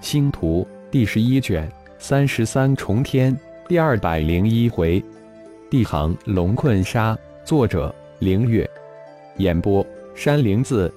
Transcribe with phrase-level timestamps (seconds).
[0.00, 3.36] 星图第十一卷三十三重天
[3.68, 5.02] 第二百零一回，
[5.68, 7.16] 地行龙困沙。
[7.44, 8.68] 作者：凌月。
[9.36, 10.92] 演播：山灵子。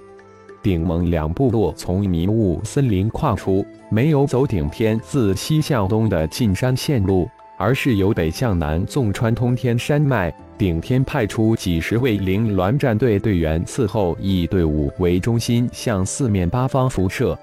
[0.63, 9.77] 顶盟两部落从迷雾森林跨出，没有走顶天自西向东的进山线路，而是由北向南纵穿通天。
[9.77, 10.33] 山脉。
[10.55, 17.37] 顶天派出几十位灵鸾战队队员伺候，以队伍为中心向四面八方辐射。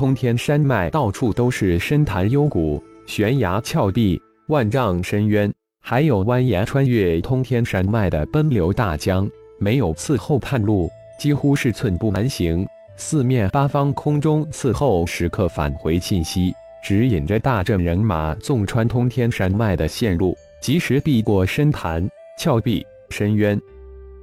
[0.00, 9.28] 通天山脉到处都是深潭幽谷、悬崖峭壁、万丈深渊，还有蜿蜒穿越通天山脉的奔流大江。
[9.58, 12.66] 没有伺候探路，几乎是寸步难行。
[12.96, 22.08] 四面八方空中伺候时刻返回信息，指引着大阵人马纵穿通天山脉的线路，及时避过深潭、
[22.38, 23.60] 峭壁、深渊。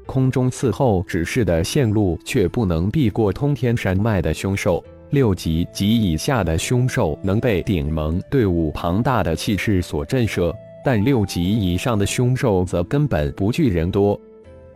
[0.08, 4.84] 空中伺候指示的线路，却不能避过通天山脉的凶兽。
[5.10, 14.20] 六级及以下的凶兽能被顶盟队伍庞大的气势所震慑，但六级以上的凶兽则根本不惧人多。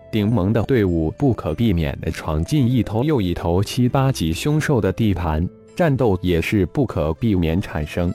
[0.09, 8.14] 顶盟的队伍不可避免地闯进一头又一头七八级凶兽的地盘，战斗也是不可避免产生。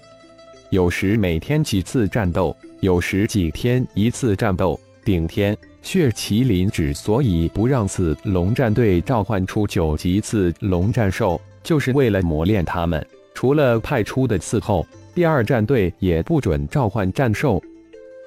[0.70, 4.78] 有时每天几次战斗，有时几天一次战斗。
[5.06, 11.40] 顶天血麒麟之所以不让次龙战队召唤出九级次龙战兽。
[11.62, 14.84] 就是为了磨练他们，除了派出的伺候，
[15.14, 17.62] 第二战队也不准召唤战兽。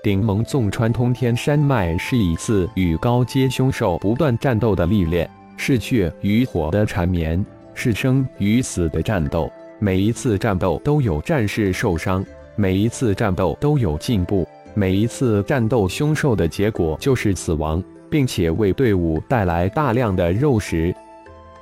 [0.02, 9.52] 顶盟纵穿通天山脉是一次与高阶凶兽不断战斗的历练，是血与火的缠绵，是生与死的战斗。
[9.80, 20.96] 每一次战斗都有战士受伤，每一次战斗都有进步，每一次战斗凶兽的结果就是死亡，并且为队伍带来大量的肉食。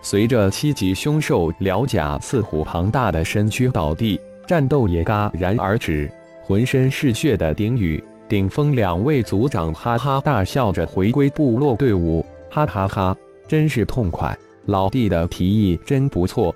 [0.01, 6.09] 随着七级凶兽獠甲刺虎庞大的身躯倒地，战斗也戛然而止。
[6.43, 13.17] 浑身是血的丁宇、顶峰两位族长哈哈大笑着回归部落队伍，哈哈哈，
[13.47, 14.37] 真是痛快！
[14.65, 16.55] 老弟的提议真不错。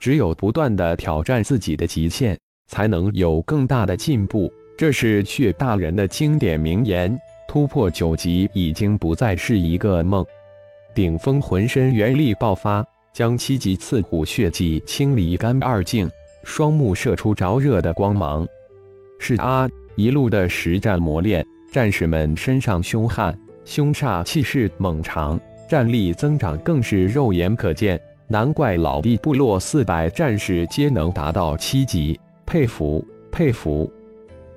[0.00, 2.36] 只有不断的挑战自己的极限，
[2.66, 4.52] 才能有更大的进步。
[4.76, 7.16] 这是血大人的经典名言。
[7.48, 10.24] 突破九级已经不再是一个梦。
[10.94, 16.10] 顶峰浑身元力爆发，将七级刺虎血迹清理干二净，
[16.44, 18.48] 双目射出灼热的光芒。
[19.18, 28.00] 是啊，一路的实战磨练，战士们身上凶悍、凶煞气势猛长，战力增长更是肉眼可见。
[28.28, 33.92] 难怪老弟部落四百战士皆能达到七级，佩服佩服！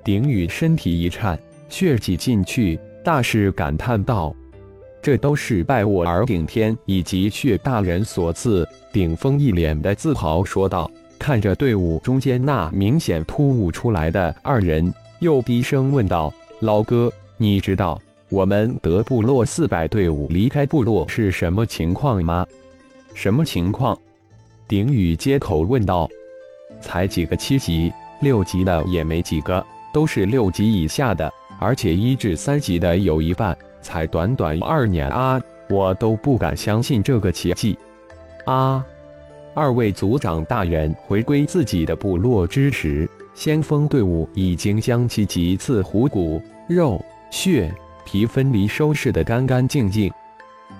[0.06, 1.36] 顶宇身体一颤，
[1.68, 4.32] 血挤进去，大是感叹道。
[5.02, 8.64] 这都是拜我而顶天以及血大人所赐。
[8.92, 22.46] 顶峰一脸的自豪说道，看着队伍中间那明显突兀出来的二人，又低声问道：“老哥，你知道我们德部落四百队伍离开部落是什么情况吗
[23.12, 23.98] ？”“什么情况？”
[24.68, 26.08] 顶宇接口问道。
[26.80, 29.64] “才几个七级、六级的也没几个，
[29.96, 35.40] 都是六级以下的，而且一至三级的有一半。”才短短二年啊，
[35.70, 37.78] 我都不敢相信这个奇迹！
[38.44, 38.84] 啊！
[39.54, 47.72] 二位族长大人回归自己的部落之时，先锋队伍已经将其几次虎骨、肉、血、
[48.04, 50.12] 皮分离收拾得干干净净。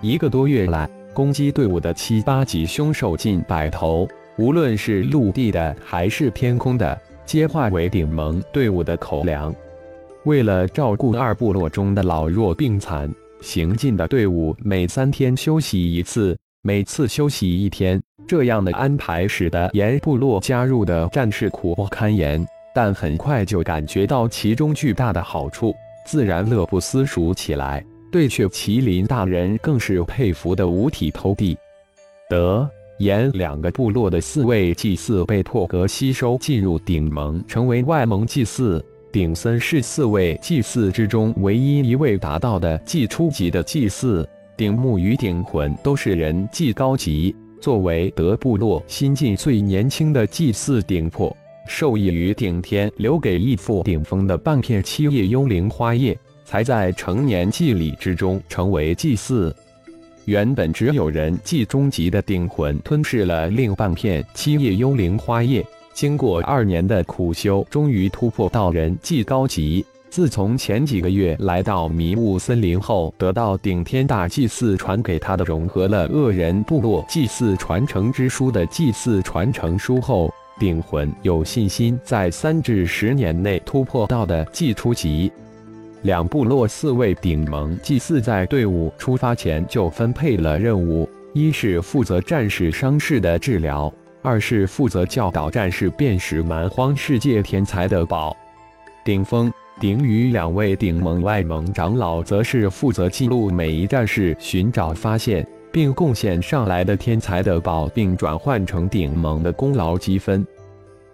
[0.00, 4.06] 一个多月来，攻击队伍的七八级凶兽近百头，
[4.37, 9.53] 无论是陆地的还是天空的，皆化为顶盟队伍的口粮。
[10.25, 18.00] 为了照顾二部落中的老弱病残，行进的队伍每三天休息一次，每次休息一天。
[18.28, 22.44] 这样的安排使得沿部落加入的战士苦不堪言，
[22.75, 25.75] 但很快就感觉到其中巨大的好处，
[26.06, 27.84] 自然乐不思蜀起来。
[28.10, 31.59] 对血麒麟大人更是佩服的五体投地。
[32.28, 32.69] 得、
[32.99, 38.84] 沿两个部落的四位祭祀被破格吸收进入顶盟，成为外盟祭祀。
[39.13, 47.34] 顶森是四位祭祀之中唯一一位达到的祭初级的祭祀，顶木与顶魂都是人祭高级。
[47.60, 51.34] 作为德部落新晋最年轻的祭祀顶魄，
[51.66, 59.54] 受益于顶天留给义父顶峰的半片七叶幽灵花叶，才在成年祭礼之中成为祭祀。
[60.27, 65.65] 原本只有人祭中级的顶魂吞噬了另半片七叶幽灵花叶。
[65.95, 69.87] 经过二年的苦修，终于突破到人祭高级。
[70.11, 80.28] 自从前几个月来到迷雾森林后，得到顶天大祭祀传给他的融合了恶人部落祭祀传承之书的祭祀传承书后，
[80.59, 85.31] 顶魂有信心在三至十年内突破到的祭初级。
[86.06, 93.92] 两部落四位顶盟祭祀在队伍出发前就分配了任务：一是负责战士伤势的治疗，
[94.22, 98.34] 二是负责教导战士辨识蛮荒世界天才的宝。
[99.04, 105.44] 顶峰、顶宇两位顶盟外盟长老则是负责记录每一战士寻找发现。
[105.72, 110.47] 并贡献上来的天才的宝，并转换成顶盟的功劳积分。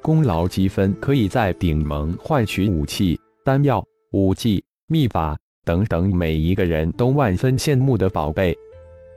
[0.01, 4.63] 功劳积分可以在顶盟换取武器、丹药、武技、
[4.93, 5.35] 秘法
[5.65, 8.55] 等等每一个人都万分羡慕的宝贝。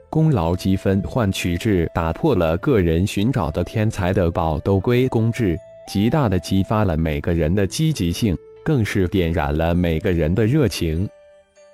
[0.08, 5.54] 功劳积分换取制打破了个人寻找的天才的宝都归公制，
[5.86, 8.34] 极大的激发了每个人的积极性，
[8.64, 11.06] 更是点燃了每个人的热情。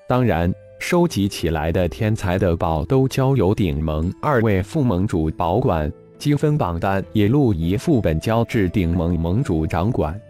[0.08, 0.52] 当然。
[0.84, 5.88] 收集起来的天才的宝都交由顶盟二位副盟主保管，
[6.18, 10.20] 积分榜单也录一副本交至顶盟盟主掌管。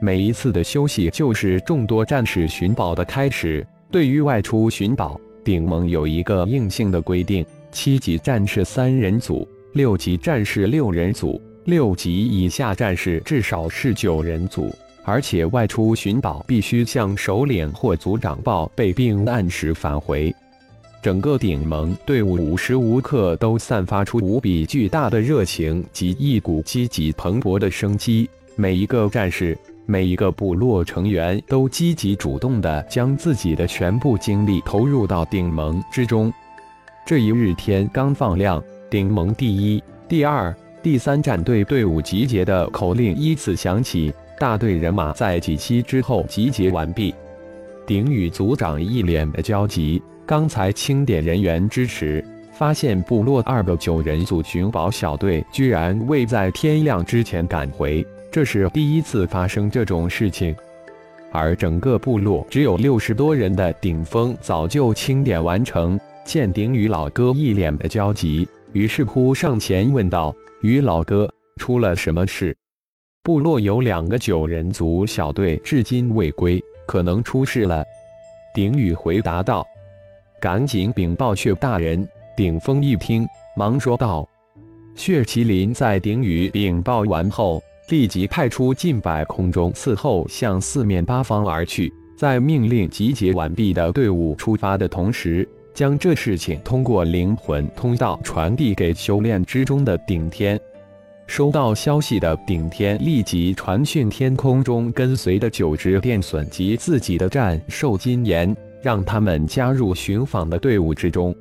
[0.00, 3.66] 每一次的休息就是众多战士寻宝的开始。
[3.90, 14.72] 对于外出寻宝，顶盟有一个硬性的规定：七级战士三人组，六级战士六人组，六级以下战士至少是九人组。
[15.04, 20.32] 而且外出寻宝必须向首领或族长报备，并按时返回。
[21.02, 28.28] 整个顶盟队伍无时无刻都散发出无比巨大的热情及一股积极蓬勃的生机。
[28.54, 29.56] 每一个战士，
[29.90, 36.30] 每一个部落成员都积极主动地将自己的全部精力投入到顶盟之中。
[37.06, 44.12] 这一日天刚放亮，顶盟第一、第二、第三战队队伍集结的口令依次响起。
[44.38, 47.14] 大队人马在几期之后集结完毕，
[47.86, 50.02] 顶宇族长一脸的焦急。
[50.26, 60.54] 刚才清点人员支持，发现部落二个九人组寻宝小队居然未在天亮之前赶回，这是第一次发生这种事情。
[61.30, 65.98] 而整个部落只有六十多人的顶峰早就清点完成。
[66.24, 71.26] 见顶宇老哥一脸的焦急，于是乎上前问道：“于老哥，
[71.56, 72.54] 出了什么事？”
[73.24, 77.82] 部落有两个九人族小队至今未归，可能出事了。
[78.54, 79.66] 鼎宇回答道
[80.38, 83.26] ：“赶紧禀报血大人。”鼎峰一听，
[83.56, 84.28] 忙说道
[84.94, 91.92] ：“血麒麟在鼎宇禀报完后，立即派出近百空中伺候，向四面八方而去。
[92.16, 100.58] 在命令集结完毕的队伍出发的同时，将这事情通过灵魂通道传递给修炼之中的顶天。”
[101.28, 111.34] 收到消息的顶天立即传讯天空中跟随的九只电隼及自己的战兽金岩，让他们加入寻访的队伍之中。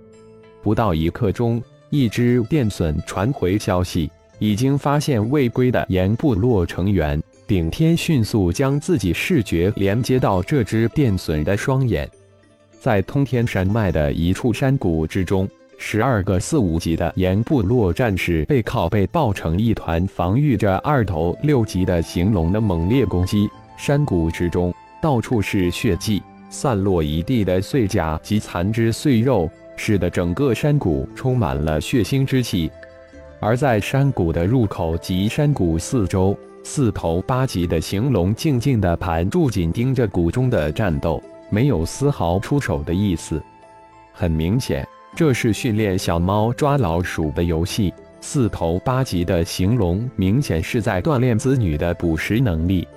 [0.61, 7.21] 不到一刻钟，一只电隼传回消息，已经发现未归的岩部落成员。
[7.45, 12.09] 顶天迅速将自己视觉连接到这只变损的双眼，
[12.79, 15.47] 在通天山脉的一处山谷之中。
[15.79, 23.47] 十二个四五级的岩部落战士背靠背抱成一团，防御着二头六级的行龙的猛烈攻击。
[23.77, 32.71] 山谷之中到处是血迹，散落一地的碎甲及残肢碎肉，使得整个山谷充满了血腥之气。
[33.39, 43.41] 而在山谷的入口及山谷四周，四头八级的行龙静静地盘住，紧盯着谷中的战斗，没有丝毫出手的意思。
[44.13, 44.87] 很明显。
[45.15, 47.91] 这是训练小猫抓老鼠的游戏。
[48.21, 52.87] 四头八级的行龙明显是在锻炼子女的捕食能力。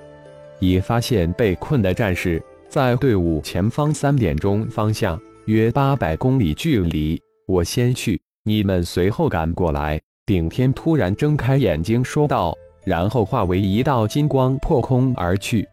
[0.59, 7.18] 已发现被困的战士在队伍前方三点钟方向，约八百公里距离。
[7.47, 9.99] 我先去，你们随后赶过来。
[10.30, 15.68] 顶天突然睁开眼睛说道，然后化为一道金光破空而去。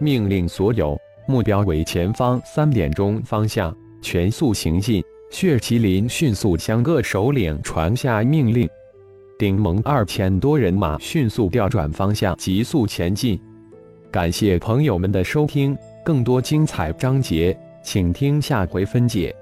[0.00, 5.04] 命令所有目标为前方三点钟方向，全速行进。
[5.30, 8.66] 血麒麟迅速向各首领传下命令，
[9.38, 13.38] 顶盟二千多人马迅速调转方向，急速前进。
[14.10, 19.36] 感谢朋友们的收听，更多精彩章节，请听下回分解。